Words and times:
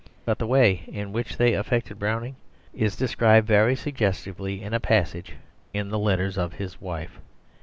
But 0.25 0.39
the 0.39 0.47
way 0.47 0.85
in 0.87 1.13
which 1.13 1.37
they 1.37 1.53
affected 1.53 1.99
Browning 1.99 2.35
is 2.73 2.95
described 2.95 3.45
very 3.45 3.75
suggestively 3.75 4.63
in 4.63 4.73
a 4.73 4.79
passage 4.79 5.33
in 5.75 5.89
the 5.89 5.99
letters 5.99 6.39
of 6.39 6.53
his 6.53 6.81
wife. 6.81 7.19